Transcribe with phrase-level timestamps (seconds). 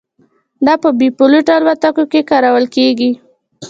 [0.65, 3.11] دا په بې پیلوټه الوتکو کې کارول کېږي.